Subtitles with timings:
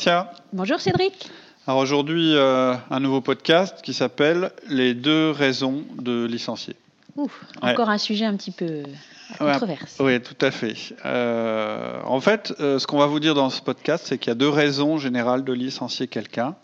[0.00, 0.32] Alexia.
[0.54, 1.30] Bonjour Cédric.
[1.66, 6.74] Alors aujourd'hui, euh, un nouveau podcast qui s'appelle Les deux raisons de licencier.
[7.60, 8.84] Encore un sujet un petit peu
[9.36, 10.02] controversé.
[10.02, 10.94] oui, tout à fait.
[11.04, 14.32] Euh, en fait, euh, ce qu'on va vous dire dans ce podcast, c'est qu'il y
[14.32, 16.56] a deux raisons générales de licencier quelqu'un.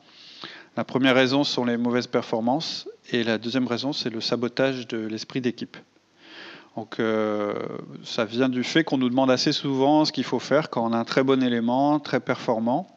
[0.78, 4.96] La première raison sont les mauvaises performances et la deuxième raison, c'est le sabotage de
[4.96, 5.76] l'esprit d'équipe.
[6.74, 7.02] Donc
[8.02, 10.94] ça vient du fait qu'on nous demande assez souvent ce qu'il faut faire quand on
[10.94, 12.95] a un très bon élément, très performant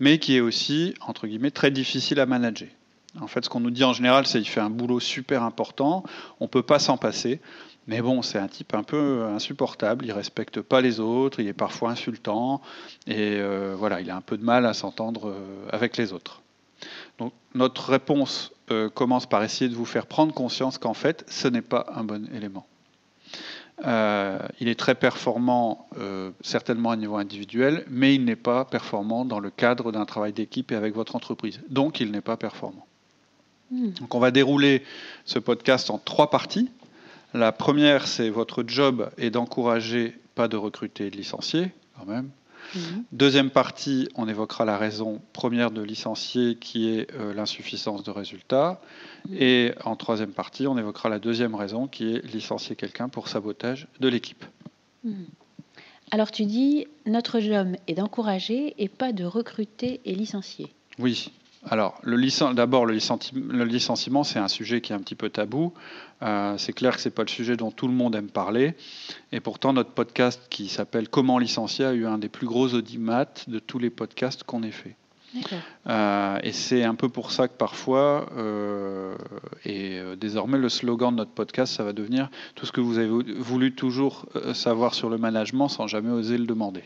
[0.00, 2.68] mais qui est aussi, entre guillemets, très difficile à manager.
[3.20, 6.04] En fait, ce qu'on nous dit en général, c'est qu'il fait un boulot super important,
[6.40, 7.40] on ne peut pas s'en passer.
[7.86, 11.54] Mais bon, c'est un type un peu insupportable, il respecte pas les autres, il est
[11.54, 12.60] parfois insultant,
[13.06, 16.42] et euh, voilà, il a un peu de mal à s'entendre euh, avec les autres.
[17.18, 21.48] Donc notre réponse euh, commence par essayer de vous faire prendre conscience qu'en fait, ce
[21.48, 22.66] n'est pas un bon élément.
[23.86, 29.24] Euh, il est très performant, euh, certainement à niveau individuel, mais il n'est pas performant
[29.24, 31.60] dans le cadre d'un travail d'équipe et avec votre entreprise.
[31.68, 32.86] Donc, il n'est pas performant.
[33.70, 33.90] Hmm.
[34.00, 34.82] Donc, on va dérouler
[35.24, 36.70] ce podcast en trois parties.
[37.34, 42.30] La première, c'est votre job est d'encourager, pas de recruter et de licencier, quand même.
[42.74, 43.04] Mhm.
[43.12, 48.80] Deuxième partie, on évoquera la raison première de licencier qui est euh, l'insuffisance de résultats.
[49.32, 53.88] Et en troisième partie, on évoquera la deuxième raison qui est licencier quelqu'un pour sabotage
[54.00, 54.44] de l'équipe.
[55.04, 55.26] Mhm.
[56.10, 60.72] Alors tu dis, notre job est d'encourager et pas de recruter et licencier.
[60.98, 61.30] Oui,
[61.66, 62.00] alors,
[62.54, 62.94] d'abord, le,
[63.64, 65.72] licenciement, c'est un sujet qui est un petit peu tabou.
[66.22, 68.74] Euh, c'est clair que ce n'est pas le sujet dont tout le monde aime parler.
[69.32, 73.26] Et pourtant, notre podcast qui s'appelle Comment licencier a eu un des plus gros audimats
[73.48, 74.94] de tous les podcasts qu'on ait fait.
[75.86, 79.14] Euh, et c'est un peu pour ça que parfois, euh,
[79.64, 83.08] et désormais le slogan de notre podcast, ça va devenir tout ce que vous avez
[83.08, 86.84] voulu toujours savoir sur le management sans jamais oser le demander.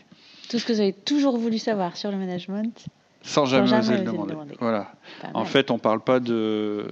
[0.49, 2.85] Tout ce que vous avez toujours voulu savoir sur le management
[3.23, 4.35] sans jamais, oser le demander.
[4.59, 4.91] Voilà.
[5.33, 6.85] En fait, on parle pas de,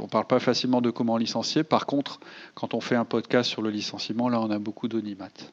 [0.00, 1.62] on parle pas facilement de comment licencier.
[1.62, 2.20] Par contre,
[2.54, 5.52] quand on fait un podcast sur le licenciement, là, on a beaucoup d'onimates.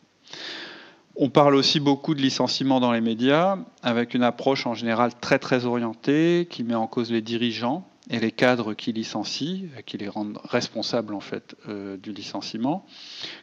[1.17, 5.37] On parle aussi beaucoup de licenciement dans les médias, avec une approche en général très
[5.37, 10.09] très orientée, qui met en cause les dirigeants et les cadres qui licencient, qui les
[10.09, 12.86] rendent responsables en fait euh, du licenciement,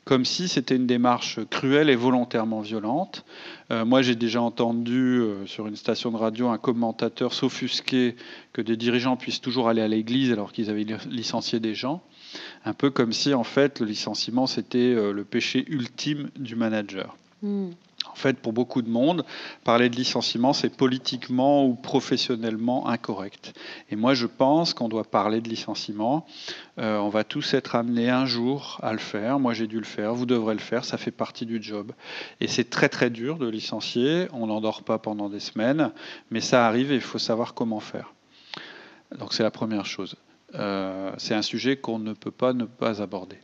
[0.05, 3.25] comme si c'était une démarche cruelle et volontairement violente.
[3.71, 8.17] Euh, moi, j'ai déjà entendu euh, sur une station de radio un commentateur s'offusquer
[8.53, 12.03] que des dirigeants puissent toujours aller à l'église alors qu'ils avaient licencié des gens,
[12.65, 17.17] un peu comme si en fait le licenciement c'était le péché ultime du manager.
[17.43, 17.71] Hmm.
[18.11, 19.25] En fait, pour beaucoup de monde,
[19.65, 23.53] parler de licenciement, c'est politiquement ou professionnellement incorrect.
[23.91, 26.27] Et moi, je pense qu'on doit parler de licenciement.
[26.79, 29.39] Euh, on va tous être amenés un jour à le faire.
[29.39, 30.15] Moi, j'ai dû le faire.
[30.15, 30.85] Vous devrez le faire.
[30.85, 31.93] Ça fait partie du job.
[32.41, 34.29] Et c'est très, très dur de licencier.
[34.33, 35.93] On n'en dort pas pendant des semaines.
[36.31, 38.13] Mais ça arrive et il faut savoir comment faire.
[39.19, 40.17] Donc, c'est la première chose.
[40.55, 43.39] Euh, c'est un sujet qu'on ne peut pas ne pas aborder.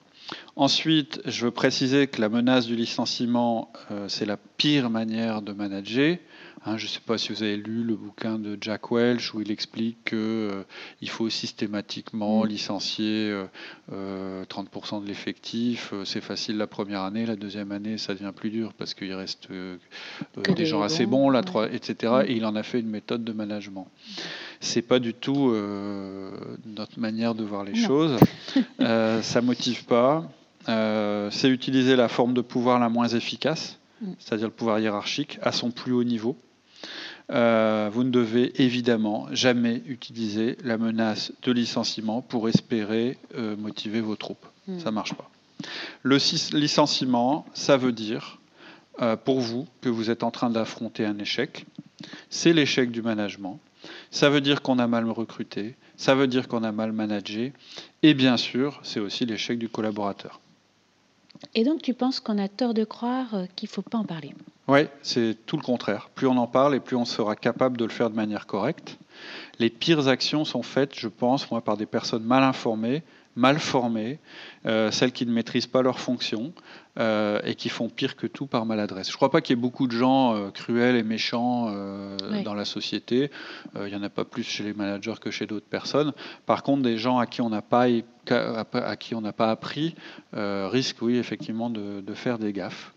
[0.54, 5.52] Ensuite, je veux préciser que la menace du licenciement, euh, c'est la pire manière de
[5.52, 6.18] manager.
[6.64, 9.41] Hein, je ne sais pas si vous avez lu le bouquin de Jack Welch où
[9.41, 10.62] il explique qu'il euh,
[11.06, 12.46] faut systématiquement mm.
[12.46, 13.34] licencier
[13.91, 15.92] 30% euh, de l'effectif.
[16.04, 19.48] c'est facile la première année, la deuxième année, ça devient plus dur parce qu'il reste
[20.36, 21.42] des gens assez bons, là,
[21.72, 22.12] etc.
[22.12, 22.30] Mm.
[22.30, 23.88] Et il en a fait une méthode de management
[24.62, 26.30] c'est pas du tout euh,
[26.65, 28.16] notre manière de voir les choses.
[28.80, 30.28] Euh, ça motive pas.
[30.68, 34.12] Euh, c'est utiliser la forme de pouvoir la moins efficace, mm.
[34.18, 36.36] c'est-à-dire le pouvoir hiérarchique, à son plus haut niveau.
[37.28, 43.18] vous ne devez évidemment jamais utiliser la menace de licenciement pour espérer
[43.59, 44.47] motiver vos troupes.
[44.66, 44.80] Ça mm.
[44.80, 45.30] Ça marche pas.
[46.03, 46.18] Le
[46.56, 48.38] licenciement, ça veut dire
[49.24, 51.65] pour vous que vous êtes en train d'affronter un échec.
[52.30, 53.60] C'est l'échec du management.
[54.10, 57.53] Ça veut dire qu'on a mal recruté, ça veut dire qu'on a mal managé,
[58.03, 60.41] et bien sûr, c'est aussi l'échec du collaborateur.
[61.54, 64.04] Et donc tu penses qu'on a tort de croire euh, qu'il ne faut pas en
[64.04, 64.34] parler?
[64.68, 66.08] Oui, c'est tout le contraire.
[66.14, 68.98] Plus on en parle et plus on sera capable de le faire de manière correcte.
[69.58, 73.02] Les pires actions sont faites, je pense, moi, par des personnes mal informées,
[73.36, 74.18] mal formées,
[74.66, 76.52] euh, celles qui ne maîtrisent pas leurs fonctions
[76.98, 79.08] euh, et qui font pire que tout par maladresse.
[79.08, 81.72] Je ne crois pas qu'il y ait beaucoup de gens euh, cruels et méchants
[82.44, 83.30] dans la société.
[83.76, 86.12] Il n'y en a pas plus chez les managers que chez d'autres personnes.
[86.46, 87.86] Par contre, des gens à qui on n'a pas,
[88.28, 89.94] à qui on n'a pas appris
[90.32, 92.92] risquent, oui, effectivement, de faire des gaffes.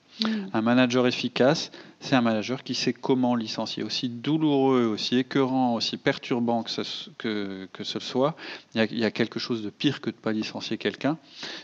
[0.54, 3.84] Un manager efficace, c'est un manager qui sait comment licencier.
[3.84, 8.36] Aussi douloureux, aussi écœurant, aussi perturbant que ce, que, ce soit,
[8.76, 11.18] il y, a, quelque chose de pire que de ne pas licencier quelqu'un,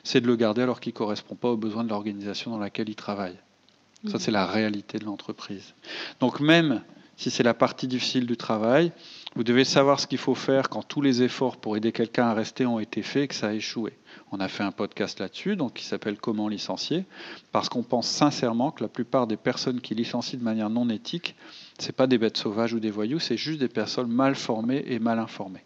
[0.04, 2.90] c'est de le garder alors qu'il ne correspond pas aux besoins de l'organisation dans laquelle
[2.90, 3.38] il travaille.
[4.08, 5.74] Ça, c'est la réalité de l'entreprise.
[6.20, 6.82] Donc même
[7.18, 8.92] si c'est la partie difficile du travail,
[9.36, 12.34] vous devez savoir ce qu'il faut faire quand tous les efforts pour aider quelqu'un à
[12.34, 13.94] rester ont été faits et que ça a échoué.
[14.34, 17.06] On a fait un podcast là-dessus, donc qui s'appelle Comment licencier,
[17.54, 21.36] parce qu'on pense sincèrement que la plupart des personnes qui licencient de manière non éthique,
[21.80, 25.00] c'est pas des bêtes sauvages ou des voyous, c'est juste des personnes mal formées et
[25.00, 25.64] mal informées.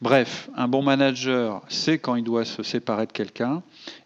[0.00, 3.62] Bref, un bon manager sait quand il doit se séparer de quelqu'un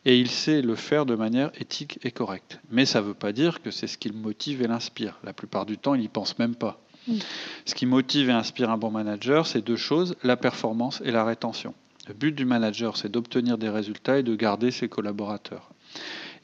[0.07, 2.61] et il sait le faire de manière éthique et correcte.
[2.71, 5.19] Mais ça ne veut pas dire que c'est ce qui le motive et l'inspire.
[5.23, 6.81] La plupart du temps, il n'y pense même pas.
[7.07, 7.19] Mm.
[7.65, 11.25] Ce qui motive et inspire un bon manager, c'est deux choses, la performance et la
[11.25, 11.75] rétention.
[12.09, 15.71] Le but du manager, c'est d'obtenir des résultats et de garder ses collaborateurs.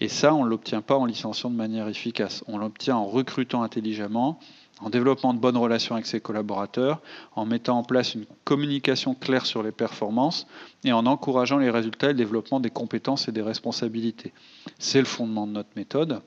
[0.01, 2.45] Et ça, on ne l'obtient pas en licenciant de manière efficace.
[2.47, 4.39] On l'obtient en recrutant intelligemment,
[4.81, 7.01] en développant de bonnes relations avec ses collaborateurs,
[7.35, 10.47] en mettant en place une communication claire sur les performances
[10.85, 14.33] et en encourageant les résultats et le développement des compétences et des responsabilités.
[14.79, 16.21] C'est le fondement de notre méthode.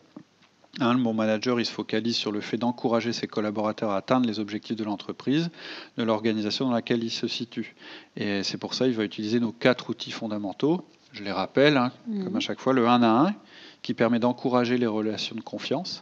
[0.80, 4.26] Un, le bon manager, il se focalise sur le fait d'encourager ses collaborateurs à atteindre
[4.26, 5.50] les objectifs de l'entreprise,
[5.98, 7.76] de l'organisation dans laquelle il se situe.
[8.16, 10.88] Et c'est pour ça qu'il va utiliser nos quatre outils fondamentaux.
[11.12, 12.24] Je les rappelle, hein, mhm.
[12.24, 13.36] comme à chaque fois, le 1 à 1,
[13.82, 16.02] qui permet d'encourager les relations de confiance.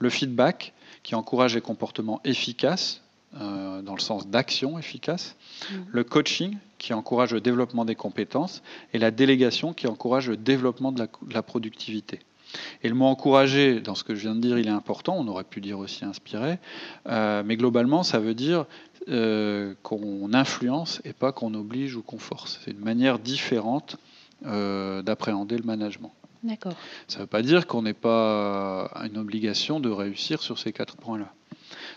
[0.00, 0.72] Le feedback,
[1.04, 3.02] qui encourage les comportements efficaces,
[3.40, 5.36] euh, dans le sens d'action efficace.
[5.70, 5.84] Mhm.
[5.92, 8.60] Le coaching, qui encourage le développement des compétences.
[8.92, 12.18] Et la délégation, qui encourage le développement de la productivité.
[12.82, 15.28] Et le mot encourager, dans ce que je viens de dire, il est important, on
[15.28, 16.58] aurait pu dire aussi inspirer,
[17.08, 18.66] euh, mais globalement, ça veut dire
[19.08, 22.60] euh, qu'on influence et pas qu'on oblige ou qu'on force.
[22.64, 23.96] C'est une manière différente
[24.46, 26.12] euh, d'appréhender le management.
[26.42, 26.72] D'accord.
[27.06, 30.96] Ça ne veut pas dire qu'on n'est pas une obligation de réussir sur ces quatre
[30.96, 31.32] points-là.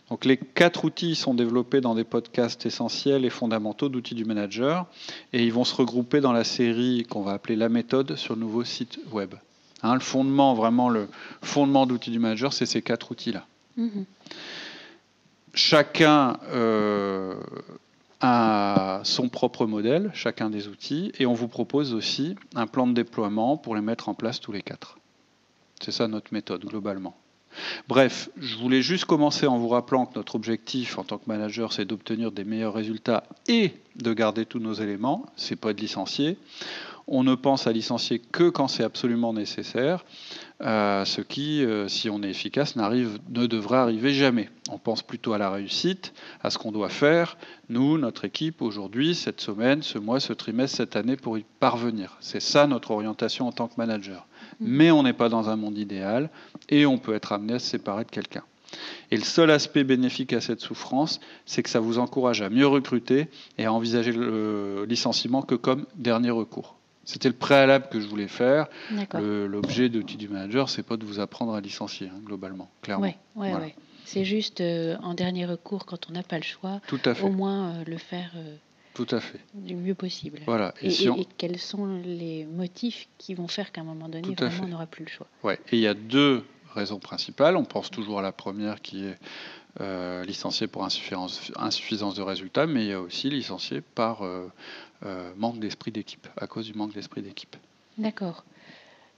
[0.10, 4.86] Donc les quatre outils sont développés dans des podcasts essentiels et fondamentaux d'outils du manager
[5.32, 8.42] et ils vont se regrouper dans la série qu'on va appeler la méthode sur le
[8.42, 9.34] nouveau site web.
[9.84, 11.10] Hein, le fondement, vraiment le
[11.42, 13.46] fondement d'outils du manager, c'est ces quatre outils-là.
[13.76, 14.06] Mhm.
[15.54, 17.36] Chacun euh,
[18.22, 22.94] a son propre modèle, chacun des outils, et on vous propose aussi un plan de
[22.94, 24.98] déploiement pour les mettre en place tous les quatre.
[25.82, 27.16] C'est ça notre méthode globalement.
[27.88, 31.74] Bref, je voulais juste commencer en vous rappelant que notre objectif en tant que manager,
[31.74, 35.26] c'est d'obtenir des meilleurs résultats et de garder tous nos éléments.
[35.36, 36.38] C'est pas de licencier.
[37.08, 40.06] On ne pense à licencier que quand c'est absolument nécessaire,
[40.62, 44.50] euh, ce qui, euh, si on est efficace, n'arrive, ne devrait arriver jamais.
[44.70, 49.16] On pense plutôt à la réussite, à ce qu'on doit faire, nous, notre équipe, aujourd'hui,
[49.16, 52.16] cette semaine, ce mois, ce trimestre, cette année, pour y parvenir.
[52.22, 54.26] C'est ça notre orientation en tant que manager.
[54.63, 56.30] Mais on n'est pas dans un monde idéal
[56.69, 58.44] et on peut être amené à se séparer de quelqu'un.
[59.12, 62.67] Et le seul aspect bénéfique à cette souffrance, c'est que ça vous encourage à mieux
[62.67, 63.27] recruter
[63.58, 66.75] et à envisager le licenciement que comme dernier recours.
[67.05, 68.67] C'était le préalable que je voulais faire.
[69.13, 73.13] L'objet d'outil du manager, c'est pas de vous apprendre à licencier, hein, globalement, clairement.
[73.36, 76.79] Oui, ouais, C'est juste euh, en dernier recours, quand on n'a pas le choix,
[77.22, 78.55] au moins euh, le faire euh,
[78.94, 79.40] Tout à fait.
[79.54, 80.40] du mieux possible.
[80.46, 80.74] Voilà.
[80.82, 84.68] Et, et, quels sont les motifs qui vont faire qu'à un moment donné, vraiment, on
[84.68, 85.28] n'aura plus le choix?
[85.44, 85.60] Ouais.
[85.72, 86.46] Et il y a deux
[86.76, 87.58] raisons principales.
[87.58, 89.18] On pense toujours à la première qui est
[90.26, 94.24] licencié pour insuffisance, insuffisance, de résultats, mais il y a aussi licencié par
[95.06, 97.58] euh, manque d'esprit d'équipe, à cause du manque d'esprit d'équipe.
[97.98, 98.46] D'accord.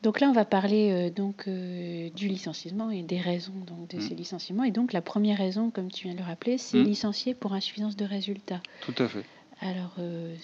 [0.01, 3.97] Donc là, on va parler euh, donc euh, du licenciement et des raisons donc, de
[3.97, 4.01] mm.
[4.01, 4.63] ces licenciements.
[4.63, 6.83] Et donc la première raison, comme tu viens de le rappeler, c'est mm.
[6.83, 8.61] licencier pour insuffisance de résultats.
[8.81, 9.25] Tout à fait.
[9.61, 9.95] Alors,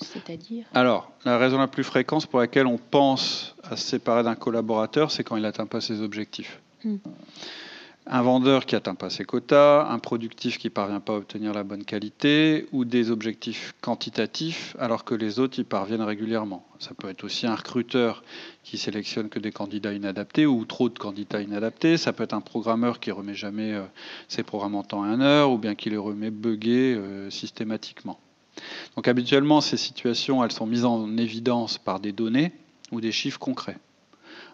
[0.01, 4.35] c'est-à-dire Alors, la raison la plus fréquente pour laquelle on pense à se séparer d'un
[4.35, 6.59] collaborateur, c'est quand il n'atteint pas ses objectifs.
[6.83, 6.97] Mm
[8.07, 11.53] un vendeur qui n'atteint pas ses quotas, un productif qui ne parvient pas à obtenir
[11.53, 16.65] la bonne qualité, ou des objectifs quantitatifs alors que les autres y parviennent régulièrement.
[16.79, 18.23] Ça peut être aussi un recruteur
[18.63, 21.97] qui sélectionne que des candidats inadaptés ou trop de candidats inadaptés.
[21.97, 23.83] Ça peut être un programmeur qui remet jamais euh,
[24.27, 28.19] ses programmes en temps et en heure, ou bien qui les remet buggés euh, systématiquement.
[28.95, 32.51] Donc habituellement, ces situations, elles sont mises en évidence par des données
[32.91, 33.77] ou des chiffres concrets.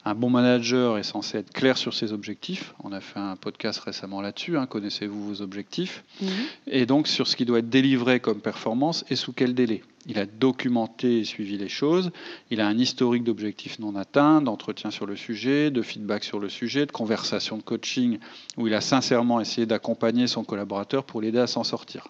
[0.06, 2.74] Un bon manager est censé être clair sur ses objectifs.
[2.82, 4.58] On a fait un podcast récemment là-dessus.
[4.58, 4.66] Hein.
[4.66, 6.06] Connaissez-vous vos objectifs?
[6.22, 6.30] Mhm.
[6.68, 9.84] Et donc sur ce qui doit être délivré comme performance et sous quel délai.
[10.06, 12.12] Il a documenté et suivi les choses.
[12.52, 16.48] Il a un historique d'objectifs non atteints, d'entretien sur le sujet, de feedback sur le
[16.48, 18.20] sujet, de conversation de coaching
[18.56, 22.08] où il a sincèrement essayé d'accompagner son collaborateur pour l'aider à s'en sortir.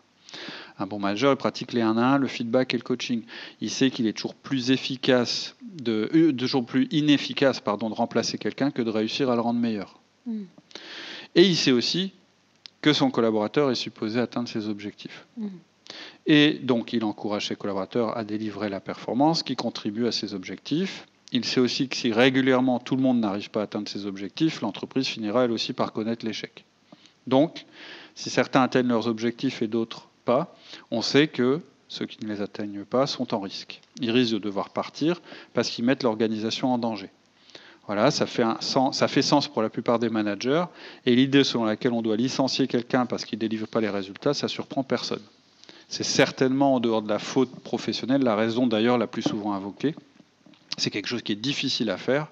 [0.79, 3.23] Un bon manager, il pratique les 1 à 1, le feedback et le coaching.
[3.61, 8.37] Il sait qu'il est toujours plus efficace, de, euh, toujours plus inefficace pardon, de remplacer
[8.37, 9.99] quelqu'un que de réussir à le rendre meilleur.
[10.25, 10.43] Hmm.
[11.35, 12.13] Et il sait aussi
[12.81, 15.25] que son collaborateur est supposé atteindre ses objectifs.
[15.37, 15.47] Hmm.
[16.25, 21.07] Et donc, il encourage ses collaborateurs à délivrer la performance qui contribue à ses objectifs.
[21.31, 24.61] Il sait aussi que si régulièrement tout le monde n'arrive pas à atteindre ses objectifs,
[24.61, 26.65] l'entreprise finira elle aussi par connaître l'échec.
[27.25, 27.65] Donc,
[28.15, 30.06] si certains atteignent leurs objectifs et d'autres
[30.91, 33.81] on sait que ceux qui ne les atteignent pas sont en risque.
[34.01, 35.21] Ils risquent de devoir partir
[35.53, 37.09] parce qu'ils mettent l'organisation en danger.
[37.85, 40.65] Voilà, ça fait, sens, ça fait sens pour la plupart des managers.
[41.05, 44.33] Et l'idée selon laquelle on doit licencier quelqu'un parce qu'il ne délivre pas les résultats,
[44.33, 45.21] ça surprend personne.
[45.87, 49.95] C'est certainement en dehors de la faute professionnelle, la raison d'ailleurs la plus souvent invoquée.
[50.77, 52.27] C'est quelque chose qui est difficile à faire,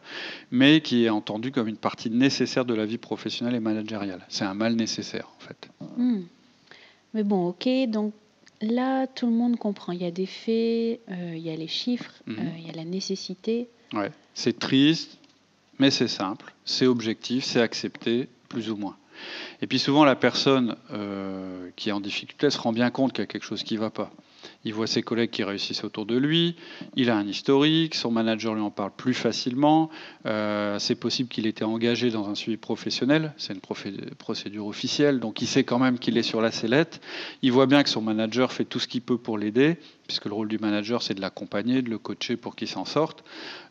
[0.52, 4.26] mais qui est entendu comme une partie nécessaire de la vie professionnelle et managériale.
[4.28, 5.70] C'est un mal nécessaire, en fait.
[5.98, 6.24] Hmm.
[7.16, 8.14] Mais bon, ok, donc
[8.62, 9.94] là, tout le monde comprend.
[9.94, 12.38] Il y a des faits, euh, il y a les chiffres, mhm.
[12.38, 13.70] euh, il y a la nécessité.
[13.94, 15.18] Ouais, c'est triste,
[15.80, 18.98] mais c'est simple, c'est objectif, c'est accepté, plus ou moins.
[19.62, 23.22] Et puis souvent, la personne euh, qui est en difficulté se rend bien compte qu'il
[23.22, 24.12] y a quelque chose qui ne va pas.
[24.66, 26.56] Il voit ses collègues qui réussissent autour de lui,
[26.96, 29.92] il a un historique, son manager lui en parle plus facilement,
[30.26, 33.62] euh, c'est possible qu'il était engagé dans un suivi professionnel, c'est une
[34.18, 37.00] procédure officielle, donc il sait quand même qu'il est sur la sellette,
[37.44, 40.34] il voit bien que son manager fait tout ce qu'il peut pour l'aider, puisque le
[40.34, 43.24] rôle du manager c'est de l'accompagner, de le coacher pour qu'il s'en sorte.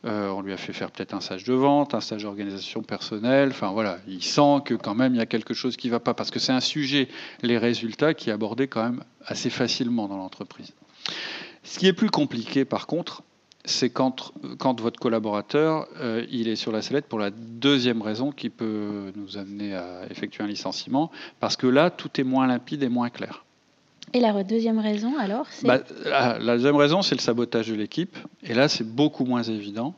[0.04, 3.50] Euh, on lui a fait faire peut-être un stage de vente, un stage d'organisation personnelle,
[3.50, 6.00] enfin voilà, il sent que quand même il y a quelque chose qui ne va
[6.00, 7.08] pas, parce que c'est un sujet,
[7.42, 10.72] les résultats, qui est abordé quand même assez facilement dans l'entreprise.
[11.62, 13.22] Ce qui est plus compliqué, par contre,
[13.64, 18.30] c'est quand, quand, votre collaborateur euh, il est sur la sellette pour la deuxième raison
[18.30, 22.82] qui peut nous amener à effectuer un licenciement, parce que là, tout est moins limpide
[22.82, 23.44] et moins clair.
[24.12, 28.16] Et la deuxième raison, alors bah, la, la, deuxième raison, c'est le sabotage de l'équipe.
[28.42, 29.94] Et là, c'est beaucoup moins évident.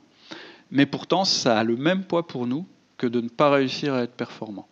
[0.71, 4.03] Mais pourtant, ça a le même poids pour nous que de ne pas réussir à
[4.03, 4.67] être performant.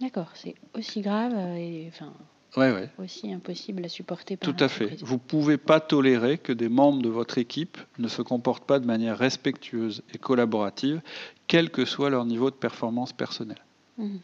[0.00, 1.32] D'accord, c'est aussi grave.
[1.34, 2.12] Euh, et, enfin,
[2.56, 4.36] ouais, aussi impossible à supporter.
[4.36, 5.02] Tout à fait.
[5.02, 8.78] Vous ne pouvez pas tolérer que des membres de votre équipe ne se comportent pas
[8.78, 11.00] de manière respectueuse et collaborative,
[11.46, 13.62] quel que soit leur niveau de performance personnelle.
[13.98, 14.18] Mhm.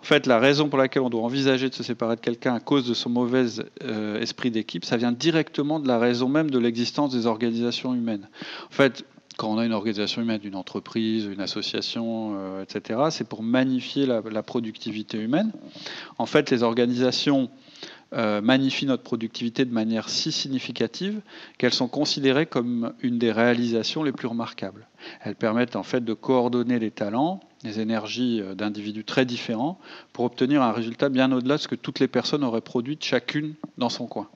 [0.00, 2.60] En fait, la raison pour laquelle on doit envisager de se séparer de quelqu'un à
[2.60, 3.46] cause de son mauvais
[3.82, 8.28] euh, esprit d'équipe, ça vient directement de la raison même de l'existence des organisations humaines.
[8.68, 9.04] En fait,
[9.36, 14.06] quand on a une organisation humaine, une entreprise, une association, euh, etc., c'est pour magnifier
[14.06, 15.52] la, la, productivité humaine.
[16.18, 17.48] En fait, les organisations
[18.14, 21.20] euh, magnifient notre productivité de manière si significative
[21.58, 24.88] qu'elles sont considérées comme une des réalisations les plus remarquables.
[25.20, 29.78] Elles permettent en fait de coordonner les talents, les énergies euh, d'individus très différents
[30.14, 33.52] pour obtenir un résultat bien au-delà de ce que toutes les personnes auraient produit chacune
[33.76, 34.28] dans son coin.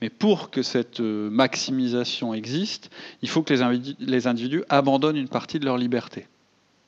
[0.00, 5.16] Mais pour que cette euh, maximisation existe, il faut que les individus, les individus abandonnent
[5.16, 6.28] une partie de leur liberté.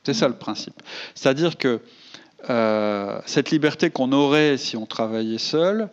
[0.04, 0.80] C'est ça le principe.
[1.14, 1.82] C'est-à-dire que
[2.48, 5.88] euh, cette liberté qu'on aurait si on travaillait seul,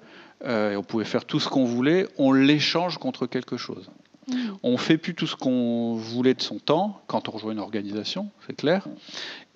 [0.45, 3.89] euh, et on pouvait faire tout ce qu'on voulait, on l'échange contre quelque chose.
[4.27, 4.35] Mm.
[4.63, 7.59] On ne fait plus tout ce qu'on voulait de son temps quand on rejoint une
[7.59, 8.87] organisation, c'est clair.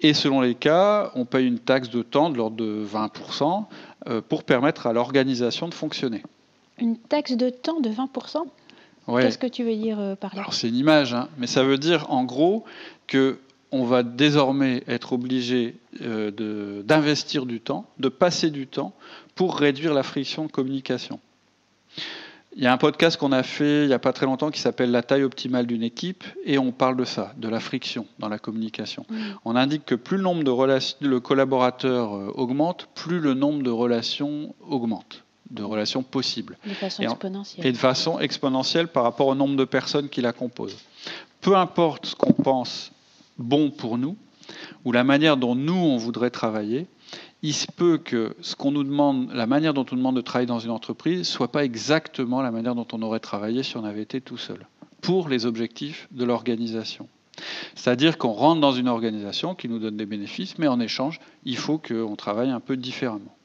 [0.02, 3.66] Et selon les cas, on paye une taxe de temps de l'ordre de 20%
[4.08, 6.24] euh, pour permettre à l'organisation de fonctionner.
[6.80, 8.44] Une taxe de temps de 20%
[9.22, 10.42] Qu'est-ce que tu veux dire par là?
[10.42, 12.64] Alors c'est une image, hein, mais ça veut dire en gros
[13.08, 13.40] que
[13.72, 18.94] on va désormais être obligé euh, d'investir du temps, de passer du temps
[19.36, 21.20] pour réduire la friction de communication.
[22.56, 24.60] Il y a un podcast qu'on a fait il n'y a pas très longtemps qui
[24.60, 28.28] s'appelle La taille optimale d'une équipe et on parle de ça, de la friction dans
[28.28, 29.06] la communication.
[29.10, 29.18] Mm.
[29.46, 34.56] On indique que plus le nombre de, collaborateurs euh, augmente, plus le nombre de relations
[34.68, 36.58] augmente, de relations possibles.
[36.66, 37.68] De façon exponentielle.
[37.68, 40.78] Et de façon exponentielle par rapport au nombre de personnes qui la composent.
[41.42, 42.92] Peu importe ce qu'on pense
[43.40, 44.16] bon pour nous,
[44.86, 46.88] ou la manière dont nous, on voudrait travailler,
[47.42, 50.22] il se peut que ce qu'on nous demande, la manière dont on nous demande de
[50.22, 53.86] travailler dans une entreprise, soit pas exactement la manière dont on aurait travaillé si on
[53.86, 54.68] avait été tout seul,
[55.02, 57.08] pour les objectifs de l'organisation.
[57.76, 61.56] C'est-à-dire qu'on rentre dans une organisation qui nous donne des bénéfices, mais en échange, il
[61.56, 63.36] faut qu'on travaille un peu différemment.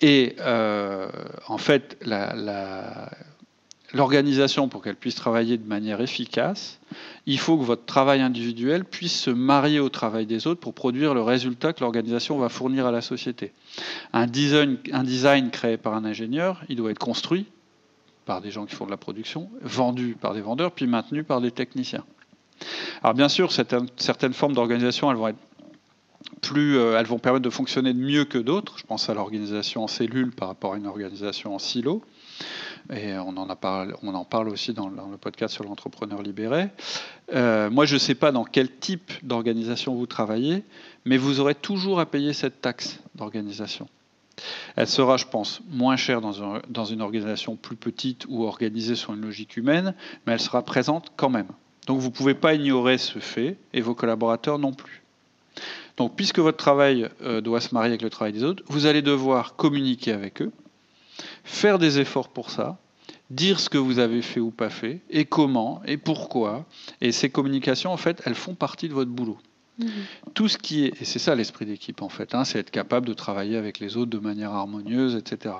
[0.00, 1.08] Et euh,
[1.46, 3.08] en fait, la,
[3.94, 6.80] l'organisation, pour qu'elle puisse travailler de manière efficace,
[7.26, 11.14] il faut que votre travail individuel puisse se marier au travail des autres pour produire
[11.14, 13.52] le résultat que l'organisation va fournir à la société.
[14.12, 17.46] Un design, créé par un ingénieur, il doit être construit
[18.24, 21.40] par des gens qui font de la production, vendu par des vendeurs, puis maintenu par
[21.40, 22.04] des techniciens.
[23.02, 25.38] Alors bien sûr, certaines formes d'organisation, elles vont être
[26.40, 28.78] plus, euh, elles vont permettre de fonctionner mieux que d'autres.
[28.78, 32.02] Je pense à l'organisation en cellule par rapport à une organisation en silo.
[32.90, 36.68] Et on en, parle aussi dans, le podcast sur l'entrepreneur libéré.
[37.34, 40.64] Euh, moi, je ne sais pas dans quel type d'organisation vous travaillez,
[41.04, 43.88] mais vous aurez toujours à payer cette taxe d'organisation.
[44.76, 49.12] Elle sera, je pense, moins chère dans, dans, une organisation plus petite ou organisée sur
[49.12, 49.94] une logique humaine,
[50.26, 51.48] mais elle sera présente quand même.
[51.86, 55.02] Donc vous ne pouvez pas ignorer ce fait, et vos collaborateurs non plus.
[55.96, 59.02] Donc puisque votre travail euh, doit se marier avec le travail des autres, vous allez
[59.02, 60.50] devoir communiquer avec eux,
[61.44, 62.78] faire des efforts pour ça,
[63.30, 66.66] dire ce que vous avez fait ou pas fait, et comment, et pourquoi.
[67.00, 69.38] Et ces communications, en fait, elles font partie de votre boulot.
[69.78, 69.88] Mhm.
[70.34, 73.06] Tout ce qui est, et c'est ça l'esprit d'équipe en fait, hein, c'est être capable
[73.06, 75.54] de travailler avec les autres de manière harmonieuse, etc.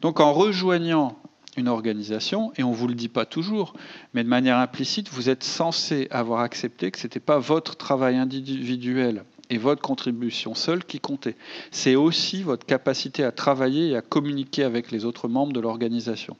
[0.00, 1.18] Donc en rejoignant
[1.56, 3.74] une organisation, et on ne vous le dit pas toujours,
[4.14, 8.16] mais de manière implicite, vous êtes censé avoir accepté que ce n'était pas votre travail
[8.16, 11.36] individuel et votre contribution seule qui comptait.
[11.70, 16.36] C'est aussi votre capacité à travailler et à communiquer avec les autres membres de l'organisation.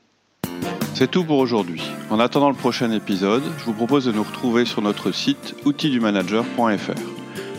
[0.95, 1.83] C'est tout pour aujourd'hui.
[2.09, 6.99] En attendant le prochain épisode, je vous propose de nous retrouver sur notre site outildumanager.fr.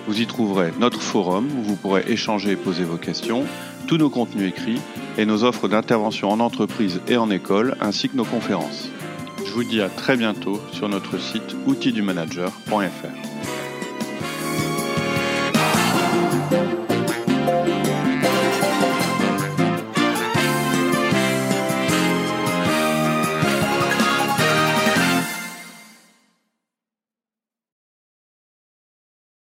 [0.06, 3.44] Vous y trouverez notre forum où vous pourrez échanger et poser vos questions,
[3.86, 4.80] tous nos contenus écrits
[5.18, 8.88] et nos offres d'intervention en entreprise et en école, ainsi que nos conférences.
[9.46, 13.63] Je vous dis à très bientôt sur notre site outildumanager.fr.